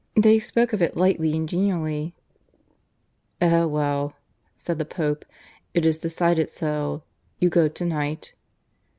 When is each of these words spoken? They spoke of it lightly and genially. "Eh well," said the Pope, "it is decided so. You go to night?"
They 0.15 0.39
spoke 0.39 0.73
of 0.73 0.81
it 0.81 0.97
lightly 0.97 1.35
and 1.37 1.47
genially. 1.47 2.15
"Eh 3.39 3.65
well," 3.65 4.15
said 4.57 4.79
the 4.79 4.83
Pope, 4.83 5.25
"it 5.75 5.85
is 5.85 5.99
decided 5.99 6.49
so. 6.49 7.03
You 7.37 7.49
go 7.49 7.67
to 7.67 7.85
night?" 7.85 8.33